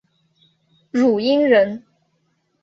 [0.91, 1.83] 汝阴人。